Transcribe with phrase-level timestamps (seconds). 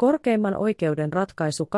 [0.00, 1.68] Korkeimman oikeuden ratkaisu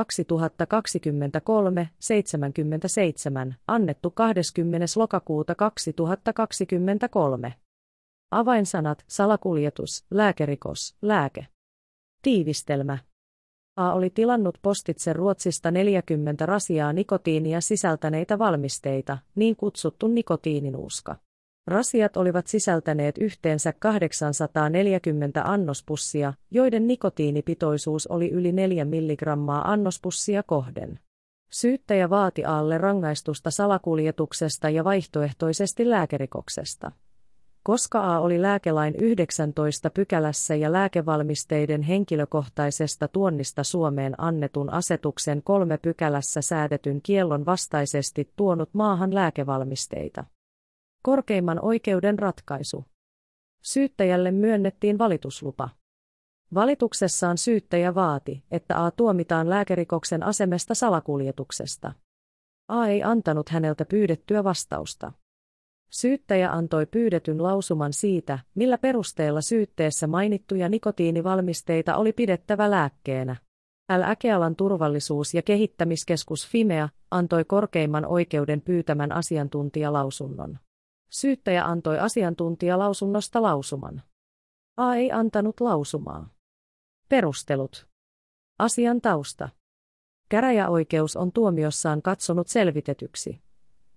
[3.49, 4.87] 2023-77, annettu 20.
[4.97, 7.55] lokakuuta 2023.
[8.31, 11.47] Avainsanat, salakuljetus, lääkerikos, lääke.
[12.23, 12.99] Tiivistelmä.
[13.77, 21.17] A oli tilannut postitse Ruotsista 40 rasiaa nikotiinia sisältäneitä valmisteita, niin kutsuttu nikotiininuuska.
[21.67, 30.99] Rasiat olivat sisältäneet yhteensä 840 annospussia, joiden nikotiinipitoisuus oli yli 4 milligrammaa annospussia kohden.
[31.53, 36.93] Syyttäjä vaati alle rangaistusta salakuljetuksesta ja vaihtoehtoisesti lääkerikoksesta.
[37.63, 46.43] Koska A oli lääkelain 19 pykälässä ja lääkevalmisteiden henkilökohtaisesta tuonnista Suomeen annetun asetuksen kolme pykälässä
[46.43, 50.25] säädetyn kiellon vastaisesti tuonut maahan lääkevalmisteita.
[51.03, 52.85] Korkeimman oikeuden ratkaisu.
[53.63, 55.69] Syyttäjälle myönnettiin valituslupa.
[56.55, 61.93] Valituksessaan syyttäjä vaati, että A tuomitaan lääkerikoksen asemesta salakuljetuksesta.
[62.69, 65.13] A ei antanut häneltä pyydettyä vastausta.
[65.91, 73.37] Syyttäjä antoi pyydetyn lausuman siitä, millä perusteella syytteessä mainittuja nikotiinivalmisteita oli pidettävä lääkkeenä.
[73.99, 80.59] L-Äkealan turvallisuus- ja kehittämiskeskus FIMEA antoi korkeimman oikeuden pyytämän asiantuntijalausunnon.
[81.13, 84.03] Syyttäjä antoi asiantuntijalausunnosta lausuman.
[84.77, 86.29] A ei antanut lausumaa.
[87.09, 87.87] Perustelut.
[88.59, 89.49] Asian tausta.
[90.29, 93.41] Käräjäoikeus on tuomiossaan katsonut selvitetyksi,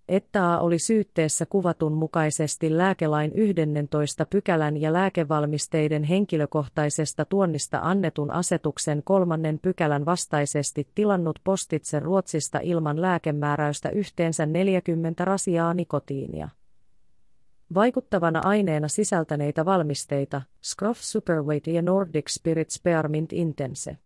[0.07, 9.01] että A oli syytteessä kuvatun mukaisesti lääkelain 11 pykälän ja lääkevalmisteiden henkilökohtaisesta tuonnista annetun asetuksen
[9.03, 16.49] kolmannen pykälän vastaisesti tilannut postitse Ruotsista ilman lääkemääräystä yhteensä 40 rasiaa nikotiinia.
[17.73, 23.97] Vaikuttavana aineena sisältäneitä valmisteita, Scruff Superweight ja Nordic Spirit Spearmint Intense.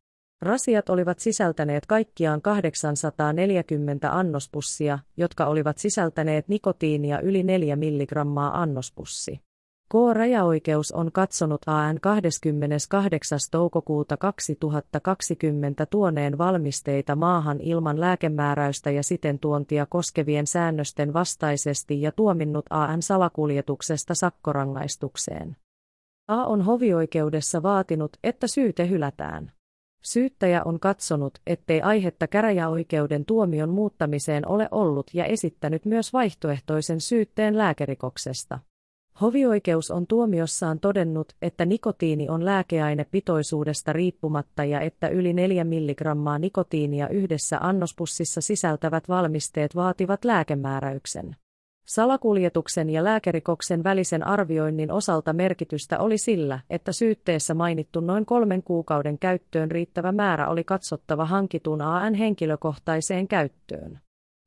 [0.42, 9.40] Rasiat olivat sisältäneet kaikkiaan 840 annospussia, jotka olivat sisältäneet nikotiinia yli 4 milligrammaa annospussi.
[9.94, 13.40] K-rajaoikeus on katsonut AN 28.
[13.52, 22.66] toukokuuta 2020 tuoneen valmisteita maahan ilman lääkemääräystä ja siten tuontia koskevien säännösten vastaisesti ja tuominnut
[22.70, 25.56] AN salakuljetuksesta sakkorangaistukseen.
[26.28, 29.52] A on hovioikeudessa vaatinut, että syyte hylätään.
[30.04, 37.58] Syyttäjä on katsonut, ettei aihetta käräjäoikeuden tuomion muuttamiseen ole ollut ja esittänyt myös vaihtoehtoisen syytteen
[37.58, 38.60] lääkerikoksesta.
[39.22, 46.40] Hovioikeus on tuomiossaan todennut, että nikotiini on lääkeaine pitoisuudesta riippumatta ja että yli 4 milligrammaa
[46.40, 51.36] nikotiinia yhdessä annospussissa sisältävät valmisteet vaativat lääkemääräyksen.
[51.86, 59.20] Salakuljetuksen ja lääkerikoksen välisen arvioinnin osalta merkitystä oli sillä, että syytteessä mainittu noin kolmen kuukauden
[59.20, 64.00] käyttöön riittävä määrä oli katsottava hankitun AN henkilökohtaiseen käyttöön.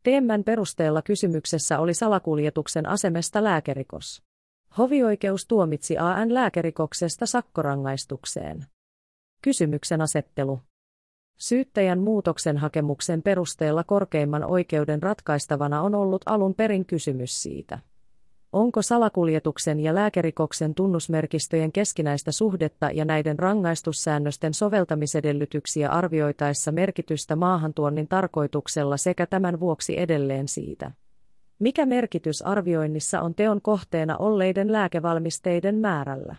[0.03, 4.32] Teemmän perusteella kysymyksessä oli salakuljetuksen asemesta lääkerikos.
[4.79, 8.67] Hovioikeus tuomitsi AN lääkerikoksesta sakkorangaistukseen.
[9.43, 10.61] Kysymyksen asettelu.
[11.39, 17.79] Syyttäjän muutoksen hakemuksen perusteella korkeimman oikeuden ratkaistavana on ollut alun perin kysymys siitä.
[18.53, 28.97] Onko salakuljetuksen ja lääkerikoksen tunnusmerkistöjen keskinäistä suhdetta ja näiden rangaistussäännösten soveltamisedellytyksiä arvioitaessa merkitystä maahantuonnin tarkoituksella
[28.97, 30.91] sekä tämän vuoksi edelleen siitä?
[31.63, 36.37] Mikä merkitys arvioinnissa on teon kohteena olleiden lääkevalmisteiden määrällä?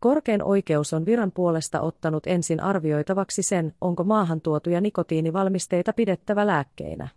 [0.00, 7.08] Korkein oikeus on viran puolesta ottanut ensin arvioitavaksi sen, onko maahantuotuja nikotiinivalmisteita pidettävä lääkkeinä.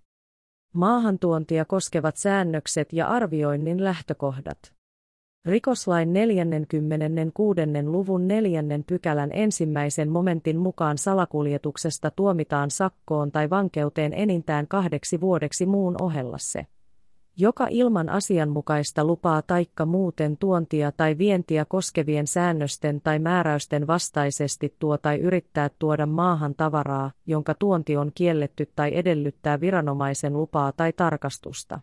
[0.74, 4.74] Maahantuontia koskevat säännökset ja arvioinnin lähtökohdat.
[5.46, 7.62] Rikoslain 46.
[7.86, 8.63] luvun 4.
[8.88, 16.66] pykälän ensimmäisen momentin mukaan salakuljetuksesta tuomitaan sakkoon tai vankeuteen enintään kahdeksi vuodeksi muun ohella se
[17.41, 24.97] joka ilman asianmukaista lupaa taikka muuten tuontia tai vientiä koskevien säännösten tai määräysten vastaisesti tuo
[24.97, 31.80] tai yrittää tuoda maahan tavaraa, jonka tuonti on kielletty tai edellyttää viranomaisen lupaa tai tarkastusta.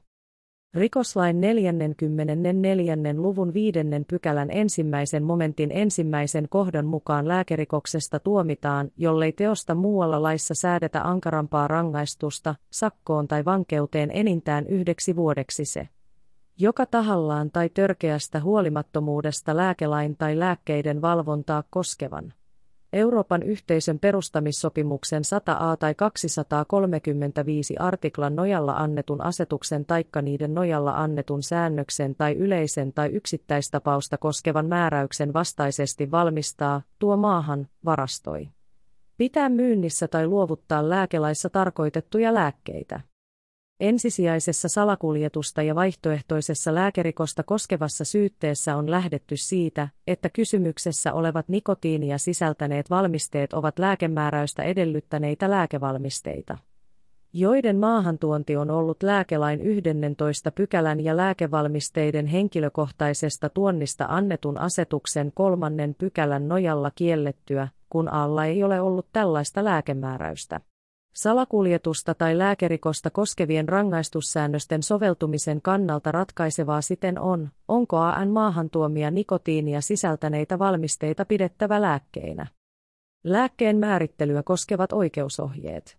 [0.75, 2.97] Rikoslain 44.
[3.17, 11.03] luvun viidennen pykälän ensimmäisen momentin ensimmäisen kohdan mukaan lääkerikoksesta tuomitaan, jollei teosta muualla laissa säädetä
[11.03, 15.89] ankarampaa rangaistusta, sakkoon tai vankeuteen enintään yhdeksi vuodeksi se,
[16.59, 22.33] joka tahallaan tai törkeästä huolimattomuudesta lääkelain tai lääkkeiden valvontaa koskevan
[22.93, 32.15] Euroopan yhteisön perustamissopimuksen 100a tai 235 artiklan nojalla annetun asetuksen taikka niiden nojalla annetun säännöksen
[32.15, 38.49] tai yleisen tai yksittäistapausta koskevan määräyksen vastaisesti valmistaa, tuo maahan, varastoi
[39.19, 43.01] Pitää myynnissä tai luovuttaa lääkelaissa tarkoitettuja lääkkeitä.
[43.81, 52.91] Ensisijaisessa salakuljetusta ja vaihtoehtoisessa lääkerikosta koskevassa syytteessä on lähdetty siitä, että kysymyksessä olevat nikotiinia sisältäneet
[52.91, 56.59] valmisteet ovat lääkemääräystä edellyttäneitä lääkevalmisteita
[57.33, 66.49] joiden maahantuonti on ollut lääkelain 11 pykälän ja lääkevalmisteiden henkilökohtaisesta tuonnista annetun asetuksen kolmannen pykälän
[66.49, 70.61] nojalla kiellettyä, kun alla ei ole ollut tällaista lääkemääräystä.
[71.13, 80.59] Salakuljetusta tai lääkerikosta koskevien rangaistussäännösten soveltumisen kannalta ratkaisevaa siten on, onko AN maahantuomia nikotiinia sisältäneitä
[80.59, 82.47] valmisteita pidettävä lääkkeinä.
[83.25, 85.99] Lääkkeen määrittelyä koskevat oikeusohjeet.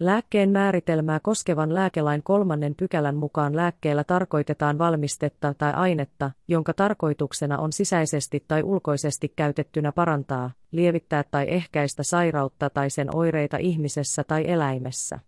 [0.00, 7.72] Lääkkeen määritelmää koskevan lääkelain kolmannen pykälän mukaan lääkkeellä tarkoitetaan valmistetta tai ainetta, jonka tarkoituksena on
[7.72, 15.18] sisäisesti tai ulkoisesti käytettynä parantaa, lievittää tai ehkäistä sairautta tai sen oireita ihmisessä tai eläimessä.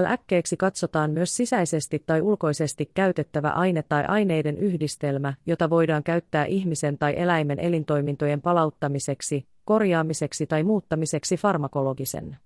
[0.00, 6.98] Lääkkeeksi katsotaan myös sisäisesti tai ulkoisesti käytettävä aine tai aineiden yhdistelmä, jota voidaan käyttää ihmisen
[6.98, 12.36] tai eläimen elintoimintojen palauttamiseksi, korjaamiseksi tai muuttamiseksi farmakologisen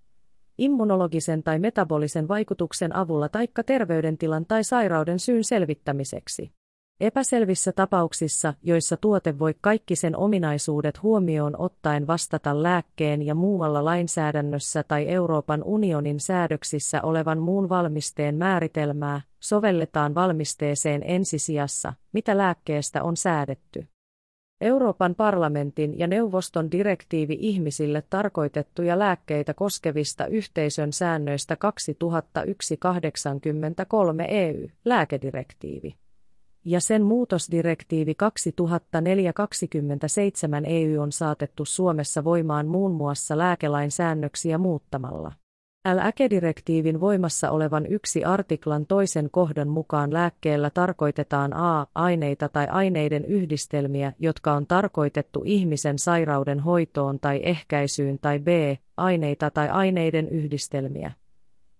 [0.60, 6.52] immunologisen tai metabolisen vaikutuksen avulla taikka terveydentilan tai sairauden syyn selvittämiseksi.
[7.00, 14.82] Epäselvissä tapauksissa, joissa tuote voi kaikki sen ominaisuudet huomioon ottaen vastata lääkkeen ja muualla lainsäädännössä
[14.82, 23.86] tai Euroopan unionin säädöksissä olevan muun valmisteen määritelmää, sovelletaan valmisteeseen ensisijassa, mitä lääkkeestä on säädetty.
[24.60, 31.58] Euroopan parlamentin ja neuvoston direktiivi ihmisille tarkoitettuja lääkkeitä koskevista yhteisön säännöistä 2001-83
[34.28, 35.94] EU, lääkedirektiivi.
[36.64, 38.16] Ja sen muutosdirektiivi 2004-27
[40.66, 45.32] EU on saatettu Suomessa voimaan muun muassa lääkelain säännöksiä muuttamalla.
[45.88, 51.86] LÄKE-direktiivin voimassa olevan yksi artiklan toisen kohdan mukaan lääkkeellä tarkoitetaan a.
[51.94, 58.48] aineita tai aineiden yhdistelmiä, jotka on tarkoitettu ihmisen sairauden hoitoon tai ehkäisyyn tai b.
[58.96, 61.12] aineita tai aineiden yhdistelmiä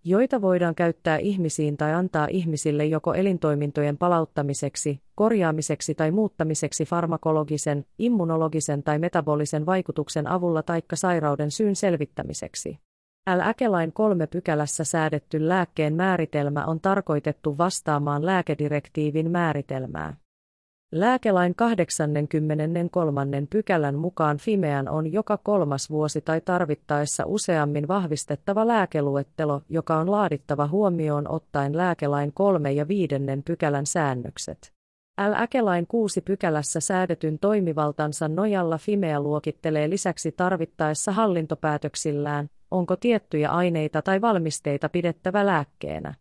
[0.04, 8.82] joita voidaan käyttää ihmisiin tai antaa ihmisille joko elintoimintojen palauttamiseksi, korjaamiseksi tai muuttamiseksi farmakologisen, immunologisen
[8.82, 12.78] tai metabolisen vaikutuksen avulla taikka sairauden syyn selvittämiseksi.
[13.28, 20.16] L-äkelain kolme pykälässä säädetty lääkkeen määritelmä on tarkoitettu vastaamaan lääkedirektiivin määritelmää.
[20.92, 23.26] Lääkelain 83.
[23.50, 30.66] pykälän mukaan Fimean on joka kolmas vuosi tai tarvittaessa useammin vahvistettava lääkeluettelo, joka on laadittava
[30.66, 33.14] huomioon ottaen lääkelain 3 ja 5.
[33.44, 34.72] pykälän säännökset.
[35.28, 44.20] L-äkelain 6 pykälässä säädetyn toimivaltansa nojalla Fimea luokittelee lisäksi tarvittaessa hallintopäätöksillään, onko tiettyjä aineita tai
[44.20, 46.14] valmisteita pidettävä lääkkeenä.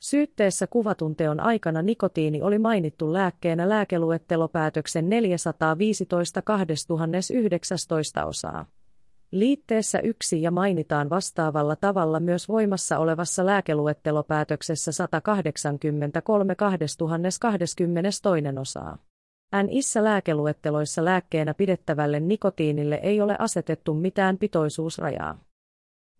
[0.00, 8.66] Syytteessä kuvatun teon aikana nikotiini oli mainittu lääkkeenä lääkeluettelopäätöksen 415 2019 osaa.
[9.30, 17.76] Liitteessä yksi ja mainitaan vastaavalla tavalla myös voimassa olevassa lääkeluettelopäätöksessä 183 2022
[18.60, 18.98] osaa.
[19.66, 25.47] NIssä lääkeluetteloissa lääkkeenä pidettävälle nikotiinille ei ole asetettu mitään pitoisuusrajaa.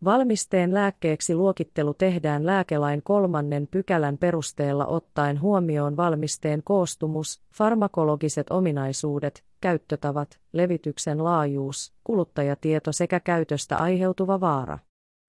[0.04, 10.40] Valmisteen lääkkeeksi luokittelu tehdään lääkelain kolmannen pykälän perusteella ottaen huomioon valmisteen koostumus, farmakologiset ominaisuudet, käyttötavat,
[10.52, 14.78] levityksen laajuus, kuluttajatieto sekä käytöstä aiheutuva vaara.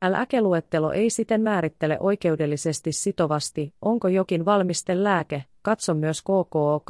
[0.09, 6.83] Lääkeluettelo ei siten määrittele oikeudellisesti sitovasti, onko jokin valmiste lääke, katso myös KKO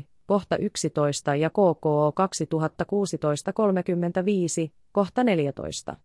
[0.00, 2.12] 2015-66, kohta 11 ja KKO
[4.66, 5.96] 2016-35, kohta 14.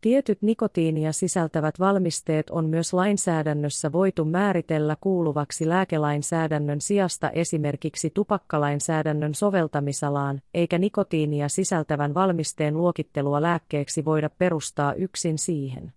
[0.00, 10.40] Tietyt nikotiinia sisältävät valmisteet on myös lainsäädännössä voitu määritellä kuuluvaksi lääkelainsäädännön sijasta esimerkiksi tupakkalainsäädännön soveltamisalaan,
[10.54, 15.92] eikä nikotiinia sisältävän valmisteen luokittelua lääkkeeksi voida perustaa yksin siihen,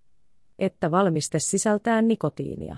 [0.59, 2.77] että valmiste sisältää nikotiinia.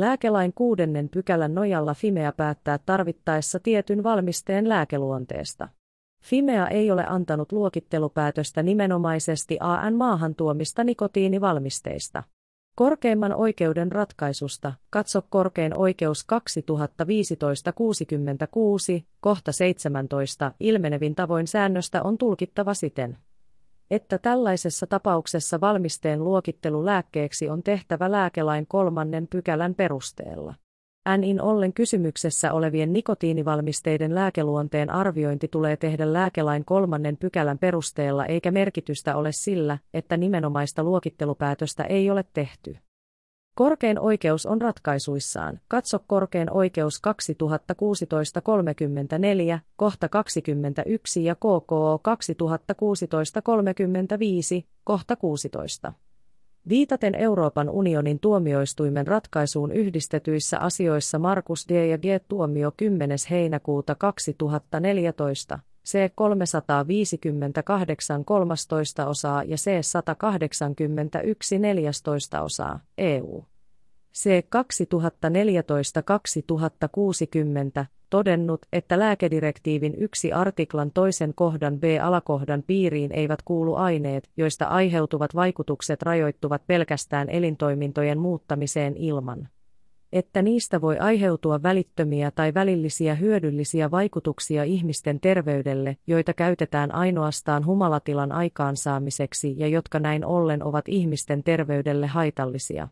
[0.00, 5.68] Lääkelain kuudennen pykälän nojalla Fimea päättää tarvittaessa tietyn valmisteen lääkeluonteesta.
[6.22, 12.22] Fimea ei ole antanut luokittelupäätöstä nimenomaisesti AN maahantuomista nikotiinivalmisteista.
[12.74, 16.26] Korkeimman oikeuden ratkaisusta, katso korkein oikeus
[19.00, 23.18] 2015-66, kohta 17, ilmenevin tavoin säännöstä on tulkittava siten,
[23.90, 30.54] että tällaisessa tapauksessa valmisteen luokittelu lääkkeeksi on tehtävä lääkelain kolmannen pykälän perusteella.
[31.18, 39.16] NIN ollen kysymyksessä olevien nikotiinivalmisteiden lääkeluonteen arviointi tulee tehdä lääkelain kolmannen pykälän perusteella eikä merkitystä
[39.16, 42.76] ole sillä, että nimenomaista luokittelupäätöstä ei ole tehty.
[43.56, 45.60] Korkein oikeus on ratkaisuissaan.
[45.68, 47.02] Katso korkein oikeus
[49.54, 52.00] 2016-34, kohta 21 ja KKO
[54.62, 55.92] 2016-35, kohta 16.
[56.68, 61.86] Viitaten Euroopan unionin tuomioistuimen ratkaisuun yhdistetyissä asioissa Markus D.
[61.86, 62.04] ja G.
[62.28, 63.18] tuomio 10.
[63.30, 73.44] heinäkuuta 2014, C 358 13 osaa ja C 181 14 osaa, EU.
[74.14, 74.44] C
[77.80, 85.34] 2014-2060, todennut, että lääkedirektiivin yksi artiklan toisen kohdan B-alakohdan piiriin eivät kuulu aineet, joista aiheutuvat
[85.34, 89.48] vaikutukset rajoittuvat pelkästään elintoimintojen muuttamiseen ilman
[90.16, 98.32] että niistä voi aiheutua välittömiä tai välillisiä hyödyllisiä vaikutuksia ihmisten terveydelle, joita käytetään ainoastaan humalatilan
[98.32, 102.88] aikaansaamiseksi ja jotka näin ollen ovat ihmisten terveydelle haitallisia.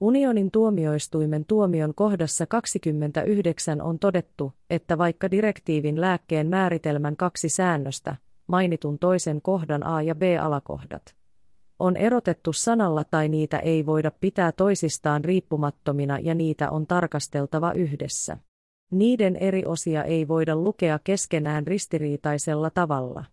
[0.00, 8.16] Unionin tuomioistuimen tuomion kohdassa 29 on todettu, että vaikka direktiivin lääkkeen määritelmän kaksi säännöstä,
[8.46, 11.17] mainitun toisen kohdan A ja B-alakohdat,
[11.78, 18.38] on erotettu sanalla tai niitä ei voida pitää toisistaan riippumattomina ja niitä on tarkasteltava yhdessä.
[18.90, 23.24] Niiden eri osia ei voida lukea keskenään ristiriitaisella tavalla.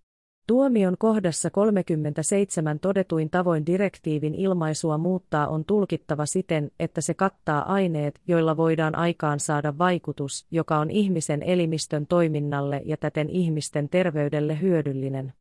[0.47, 8.21] Tuomion kohdassa 37 todetuin tavoin direktiivin ilmaisua muuttaa on tulkittava siten, että se kattaa aineet,
[8.27, 15.33] joilla voidaan aikaan saada vaikutus, joka on ihmisen elimistön toiminnalle ja täten ihmisten terveydelle hyödyllinen.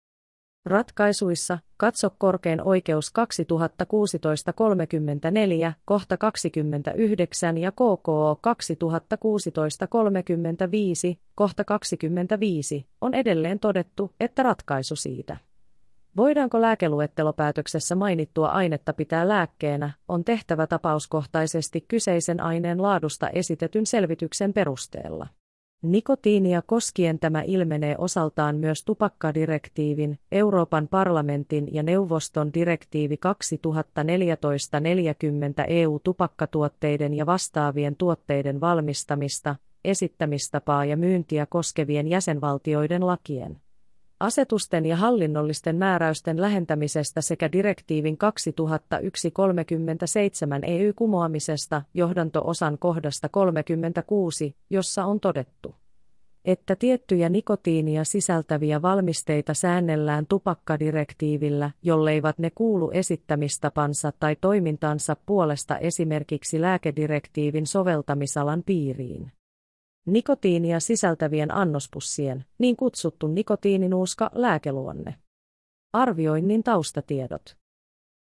[0.67, 3.13] Ratkaisuissa, katso korkein oikeus
[5.69, 8.41] 2016-34, kohta 29 ja KKO
[11.15, 15.37] 2016-35, kohta 25, on edelleen todettu, että ratkaisu siitä.
[16.17, 25.27] Voidaanko lääkeluettelopäätöksessä mainittua ainetta pitää lääkkeenä, on tehtävä tapauskohtaisesti kyseisen aineen laadusta esitetyn selvityksen perusteella.
[25.85, 33.19] Nikotiinia koskien tämä ilmenee osaltaan myös tupakkadirektiivin, Euroopan parlamentin ja neuvoston direktiivi 2014-40
[35.69, 43.61] EU-tupakkatuotteiden ja vastaavien tuotteiden valmistamista, esittämistapaa ja myyntiä koskevien jäsenvaltioiden lakien
[44.25, 48.19] asetusten ja hallinnollisten määräysten lähentämisestä sekä direktiivin 2001-37
[50.67, 55.75] EU kumoamisesta johdanto-osan kohdasta 36, jossa on todettu
[56.45, 66.61] että tiettyjä nikotiinia sisältäviä valmisteita säännellään tupakkadirektiivillä, jolleivat ne kuulu esittämistapansa tai toimintansa puolesta esimerkiksi
[66.61, 69.33] lääkedirektiivin soveltamisalan piiriin
[70.07, 75.15] nikotiinia sisältävien annospussien, niin kutsuttu nikotiininuuska lääkeluonne.
[75.93, 77.57] Arvioinnin taustatiedot.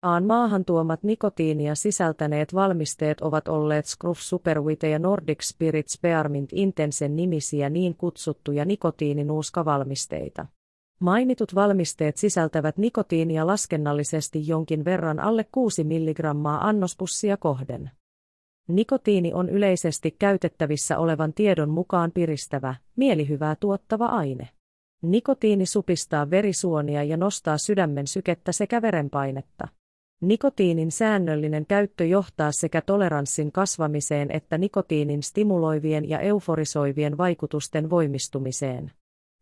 [0.01, 7.15] Aan maahan tuomat nikotiinia sisältäneet valmisteet ovat olleet Scruff Superwite ja Nordic Spirit Spearmint Intensen
[7.15, 10.45] nimisiä niin kutsuttuja nikotiininuuskavalmisteita.
[10.99, 16.19] Mainitut valmisteet sisältävät nikotiinia laskennallisesti jonkin verran alle 6 mg
[16.59, 17.91] annospussia kohden.
[18.75, 24.49] Nikotiini on yleisesti käytettävissä olevan tiedon mukaan piristävä, mielihyvää tuottava aine.
[25.01, 29.67] Nikotiini supistaa verisuonia ja nostaa sydämen sykettä sekä verenpainetta.
[30.21, 38.91] Nikotiinin säännöllinen käyttö johtaa sekä toleranssin kasvamiseen että nikotiinin stimuloivien ja euforisoivien vaikutusten voimistumiseen.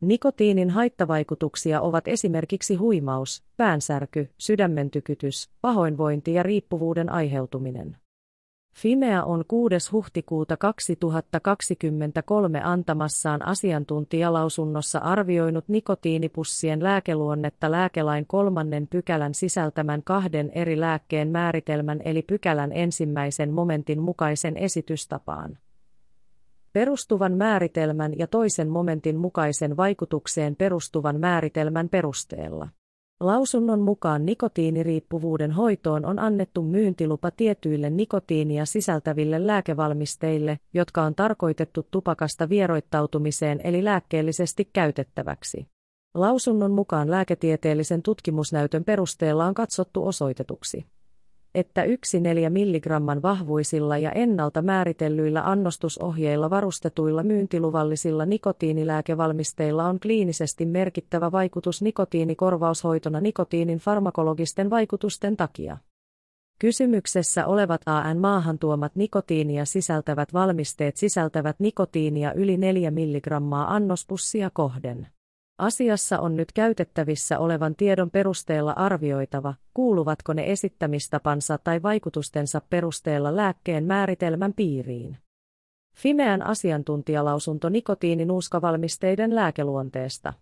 [0.01, 7.97] Nikotiinin haittavaikutuksia ovat esimerkiksi huimaus, päänsärky, sydämentykytys, pahoinvointi ja riippuvuuden aiheutuminen.
[8.81, 9.91] Fimea on 6.
[9.91, 22.01] huhtikuuta 2023 antamassaan asiantuntijalausunnossa arvioinut nikotiinipussien lääkeluonnetta lääkelain kolmannen pykälän sisältämän kahden eri lääkkeen määritelmän
[22.05, 25.57] eli pykälän ensimmäisen momentin mukaisen esitystapaan.
[26.73, 32.67] Perustuvan määritelmän ja toisen momentin mukaisen vaikutukseen perustuvan määritelmän perusteella.
[33.19, 42.49] Lausunnon mukaan nikotiiniriippuvuuden hoitoon on annettu myyntilupa tietyille nikotiinia sisältäville lääkevalmisteille, jotka on tarkoitettu tupakasta
[42.49, 45.67] vieroittautumiseen eli lääkkeellisesti käytettäväksi.
[46.13, 50.85] Lausunnon mukaan lääketieteellisen tutkimusnäytön perusteella on katsottu osoitetuksi
[51.55, 61.31] että yksi 4 milligramman vahvuisilla ja ennalta määritellyillä annostusohjeilla varustetuilla myyntiluvallisilla nikotiinilääkevalmisteilla on kliinisesti merkittävä
[61.31, 65.77] vaikutus nikotiinikorvaushoitona nikotiinin farmakologisten vaikutusten takia.
[66.59, 73.27] Kysymyksessä olevat AN maahantuomat nikotiinia sisältävät valmisteet sisältävät nikotiinia yli 4 mg
[73.67, 75.07] annospussia kohden.
[75.59, 83.85] Asiassa on nyt käytettävissä olevan tiedon perusteella arvioitava, kuuluvatko ne esittämistapansa tai vaikutustensa perusteella lääkkeen
[83.85, 85.17] määritelmän piiriin.
[85.95, 90.33] Fimean asiantuntijalausunto nikotiininuuskavalmisteiden lääkeluonteesta.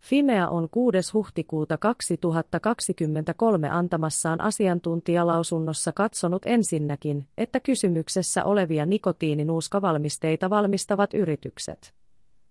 [0.00, 1.12] Fimea on 6.
[1.12, 11.94] huhtikuuta 2023 antamassaan asiantuntijalausunnossa katsonut ensinnäkin, että kysymyksessä olevia nikotiininuuskavalmisteita valmistavat yritykset,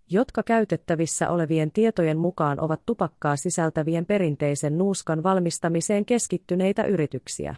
[0.10, 7.56] jotka käytettävissä olevien tietojen mukaan ovat tupakkaa sisältävien perinteisen nuuskan valmistamiseen keskittyneitä yrityksiä.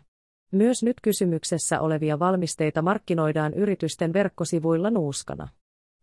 [0.52, 5.48] Myös nyt kysymyksessä olevia valmisteita markkinoidaan yritysten verkkosivuilla nuuskana.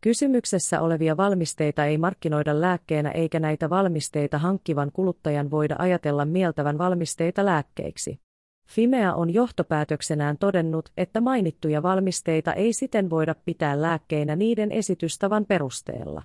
[0.00, 7.44] Kysymyksessä olevia valmisteita ei markkinoida lääkkeenä eikä näitä valmisteita hankkivan kuluttajan voida ajatella mieltävän valmisteita
[7.44, 8.20] lääkkeiksi.
[8.68, 16.22] Fimea on johtopäätöksenään todennut, että mainittuja valmisteita ei siten voida pitää lääkkeinä niiden esitystavan perusteella.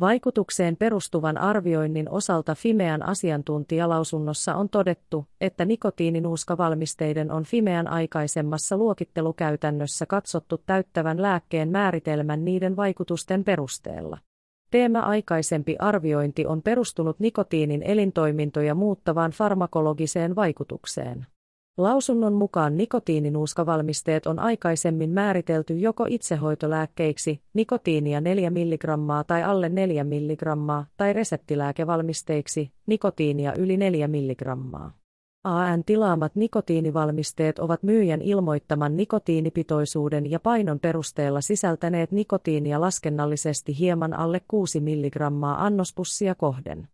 [0.00, 10.58] Vaikutukseen perustuvan arvioinnin osalta Fimean asiantuntijalausunnossa on todettu, että nikotiininuuskavalmisteiden on Fimean aikaisemmassa luokittelukäytännössä katsottu
[10.66, 14.18] täyttävän lääkkeen määritelmän niiden vaikutusten perusteella.
[14.70, 21.26] Teema aikaisempi arviointi on perustunut nikotiinin elintoimintoja muuttavaan farmakologiseen vaikutukseen.
[21.76, 28.84] Lausunnon mukaan nikotiininuuskavalmisteet on aikaisemmin määritelty joko itsehoitolääkkeiksi, nikotiinia 4 mg
[29.26, 30.42] tai alle 4 mg,
[30.96, 34.42] tai reseptilääkevalmisteiksi, nikotiinia yli 4 mg.
[35.44, 44.40] AN tilaamat nikotiinivalmisteet ovat myyjän ilmoittaman nikotiinipitoisuuden ja painon perusteella sisältäneet nikotiinia laskennallisesti hieman alle
[44.48, 45.16] 6 mg
[45.56, 46.88] annospussia kohden.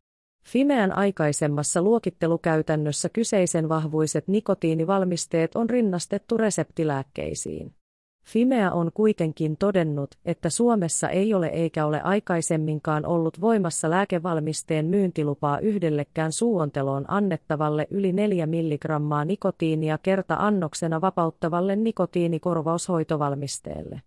[0.45, 7.75] Fimean aikaisemmassa luokittelukäytännössä kyseisen vahvuiset nikotiinivalmisteet on rinnastettu reseptilääkkeisiin.
[8.27, 15.59] Fimea on kuitenkin todennut, että Suomessa ei ole eikä ole aikaisemminkaan ollut voimassa lääkevalmisteen myyntilupaa
[15.59, 18.85] yhdellekään suuonteloon annettavalle yli 4 mg
[19.25, 24.02] nikotiinia kerta-annoksena vapauttavalle nikotiinikorvaushoitovalmisteelle.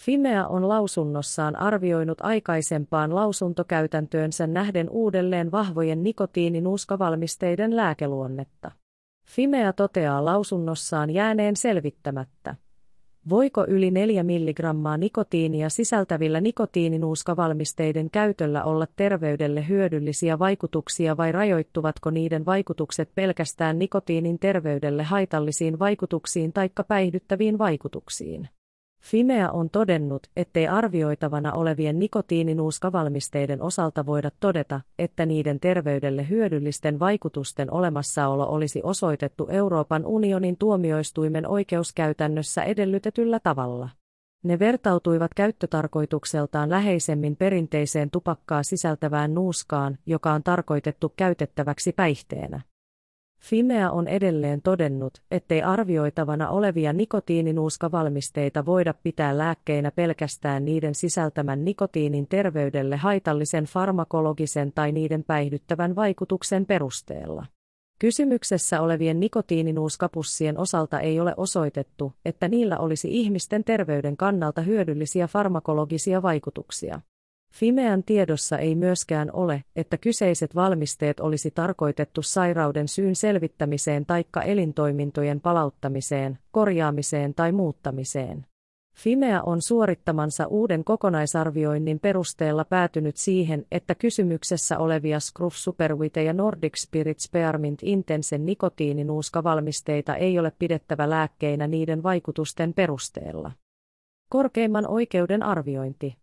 [0.00, 8.70] Fimea on lausunnossaan arvioinut aikaisempaan lausuntokäytäntöönsä nähden uudelleen vahvojen nikotiininuuskavalmisteiden lääkeluonnetta.
[9.26, 12.54] Fimea toteaa lausunnossaan jääneen selvittämättä.
[13.28, 14.60] Voiko yli 4 mg
[14.98, 25.02] nikotiinia sisältävillä nikotiininuuskavalmisteiden käytöllä olla terveydelle hyödyllisiä vaikutuksia vai rajoittuvatko niiden vaikutukset pelkästään nikotiinin terveydelle
[25.02, 28.48] haitallisiin vaikutuksiin taikka päihdyttäviin vaikutuksiin?
[29.00, 37.72] Fimea on todennut, ettei arvioitavana olevien nikotiininuuskavalmisteiden osalta voida todeta, että niiden terveydelle hyödyllisten vaikutusten
[37.72, 43.88] olemassaolo olisi osoitettu Euroopan unionin tuomioistuimen oikeuskäytännössä edellytetyllä tavalla.
[44.42, 52.60] Ne vertautuivat käyttötarkoitukseltaan läheisemmin perinteiseen tupakkaa sisältävään nuuskaan, joka on tarkoitettu käytettäväksi päihteenä.
[53.40, 62.26] Fimea on edelleen todennut, ettei arvioitavana olevia nikotiininuuskavalmisteita voida pitää lääkkeinä pelkästään niiden sisältämän nikotiinin
[62.28, 67.46] terveydelle haitallisen farmakologisen tai niiden päihdyttävän vaikutuksen perusteella.
[67.98, 76.22] Kysymyksessä olevien nikotiininuuskapussien osalta ei ole osoitettu, että niillä olisi ihmisten terveyden kannalta hyödyllisiä farmakologisia
[76.22, 77.00] vaikutuksia.
[77.52, 85.40] Fimean tiedossa ei myöskään ole, että kyseiset valmisteet olisi tarkoitettu sairauden syyn selvittämiseen taikka elintoimintojen
[85.40, 88.46] palauttamiseen, korjaamiseen tai muuttamiseen.
[88.96, 96.82] Fimea on suorittamansa uuden kokonaisarvioinnin perusteella päätynyt siihen, että kysymyksessä olevia Scruff Superwite ja Nordic
[96.82, 103.52] Spirit Spearmint Intensen nikotiininuuskavalmisteita ei ole pidettävä lääkkeinä niiden vaikutusten perusteella.
[104.28, 106.19] Korkeimman oikeuden arviointi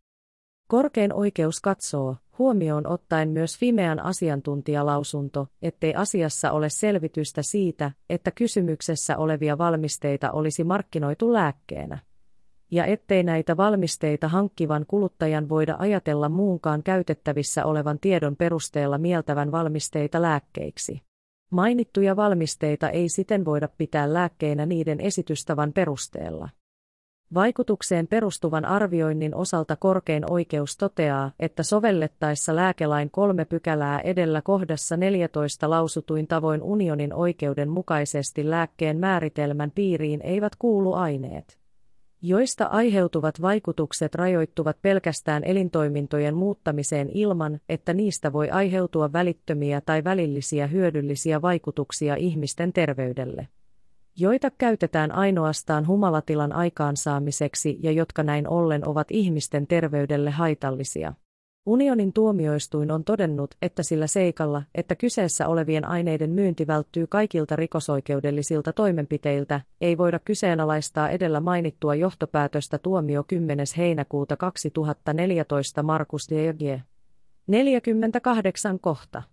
[0.67, 9.17] Korkein oikeus katsoo, huomioon ottaen myös Fimean asiantuntijalausunto, ettei asiassa ole selvitystä siitä, että kysymyksessä
[9.17, 11.99] olevia valmisteita olisi markkinoitu lääkkeenä.
[12.71, 20.21] Ja ettei näitä valmisteita hankkivan kuluttajan voida ajatella muunkaan käytettävissä olevan tiedon perusteella mieltävän valmisteita
[20.21, 21.01] lääkkeiksi.
[21.49, 26.49] Mainittuja valmisteita ei siten voida pitää lääkkeinä niiden esitystavan perusteella.
[27.33, 35.69] Vaikutukseen perustuvan arvioinnin osalta korkein oikeus toteaa, että sovellettaessa lääkelain kolme pykälää edellä kohdassa 14
[35.69, 41.57] lausutuin tavoin unionin oikeuden mukaisesti lääkkeen määritelmän piiriin eivät kuulu aineet
[42.21, 50.67] joista aiheutuvat vaikutukset rajoittuvat pelkästään elintoimintojen muuttamiseen ilman, että niistä voi aiheutua välittömiä tai välillisiä
[50.67, 53.47] hyödyllisiä vaikutuksia ihmisten terveydelle
[54.19, 61.13] joita käytetään ainoastaan humalatilan aikaansaamiseksi ja jotka näin ollen ovat ihmisten terveydelle haitallisia.
[61.65, 68.73] Unionin tuomioistuin on todennut, että sillä seikalla, että kyseessä olevien aineiden myynti välttyy kaikilta rikosoikeudellisilta
[68.73, 73.65] toimenpiteiltä, ei voida kyseenalaistaa edellä mainittua johtopäätöstä tuomio 10.
[73.77, 76.79] heinäkuuta 2014 Markus DG.
[77.47, 79.23] 48 kohta.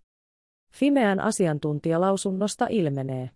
[0.75, 3.31] Fimean asiantuntijalausunnosta ilmenee,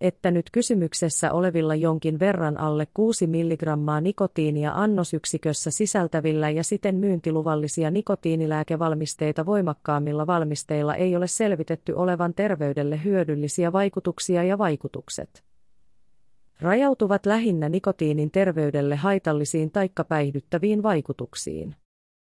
[0.00, 3.62] että nyt kysymyksessä olevilla jonkin verran alle 6 mg
[4.00, 13.72] nikotiinia annosyksikössä sisältävillä ja siten myyntiluvallisia nikotiinilääkevalmisteita voimakkaammilla valmisteilla ei ole selvitetty olevan terveydelle hyödyllisiä
[13.72, 15.44] vaikutuksia ja vaikutukset
[16.60, 21.76] rajautuvat lähinnä nikotiinin terveydelle haitallisiin taikka päihdyttäviin vaikutuksiin.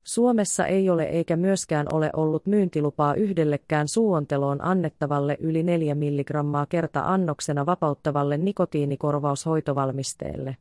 [0.05, 6.31] Suomessa ei ole eikä myöskään ole ollut myyntilupaa yhdellekään suonteloon annettavalle yli 4 mg
[6.69, 10.57] kerta annoksena vapauttavalle nikotiinikorvaushoitovalmisteelle.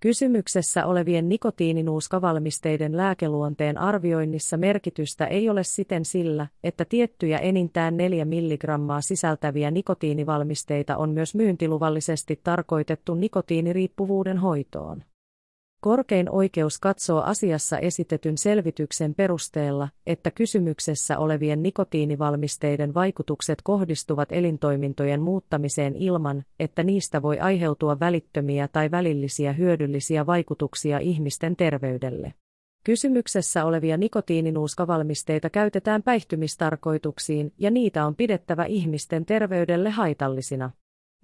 [0.00, 8.64] Kysymyksessä olevien nikotiininuuskavalmisteiden lääkeluonteen arvioinnissa merkitystä ei ole siten sillä, että tiettyjä enintään 4 mg
[9.00, 15.02] sisältäviä nikotiinivalmisteita on myös myyntiluvallisesti tarkoitettu nikotiiniriippuvuuden hoitoon.
[15.84, 25.96] Korkein oikeus katsoo asiassa esitetyn selvityksen perusteella, että kysymyksessä olevien nikotiinivalmisteiden vaikutukset kohdistuvat elintoimintojen muuttamiseen
[25.96, 32.34] ilman, että niistä voi aiheutua välittömiä tai välillisiä hyödyllisiä vaikutuksia ihmisten terveydelle.
[32.84, 40.70] Kysymyksessä olevia nikotiininuuskavalmisteita käytetään päihtymistarkoituksiin ja niitä on pidettävä ihmisten terveydelle haitallisina.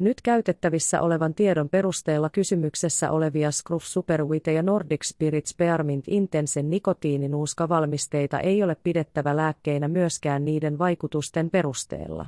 [0.00, 8.40] Nyt käytettävissä olevan tiedon perusteella kysymyksessä olevia Scruff Superwite ja Nordic Spirit Spearmint Intensen nikotiininuuskavalmisteita
[8.40, 12.26] ei ole pidettävä lääkkeinä myöskään niiden vaikutusten perusteella.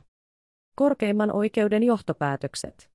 [0.77, 2.91] Korkeimman oikeuden johtopäätökset.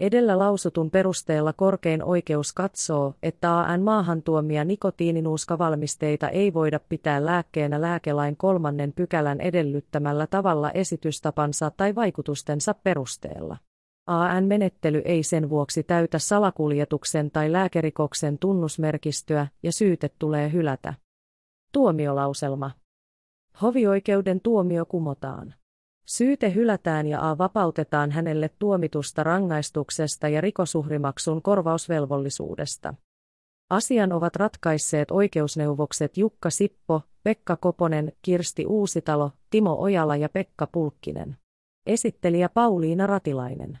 [0.00, 8.36] Edellä lausutun perusteella korkein oikeus katsoo, että AN maahantuomia nikotiininuuskavalmisteita ei voida pitää lääkkeenä lääkelain
[8.36, 13.56] kolmannen pykälän edellyttämällä tavalla esitystapansa tai vaikutustensa perusteella.
[14.10, 20.94] AN-menettely ei sen vuoksi täytä salakuljetuksen tai lääkerikoksen tunnusmerkistöä ja syyte tulee hylätä.
[21.72, 22.70] Tuomiolauselma.
[23.62, 25.54] Hovioikeuden tuomio kumotaan.
[26.06, 32.94] Syyte hylätään ja A vapautetaan hänelle tuomitusta rangaistuksesta ja rikosuhrimaksun korvausvelvollisuudesta.
[33.70, 41.36] Asian ovat ratkaisseet oikeusneuvokset Jukka Sippo, Pekka Koponen, Kirsti Uusitalo, Timo Ojala ja Pekka Pulkkinen.
[41.86, 43.78] Esittelijä Pauliina Ratilainen.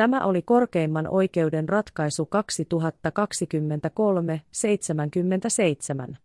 [0.00, 2.28] Tämä oli korkeimman oikeuden ratkaisu
[6.12, 6.16] 2023-77.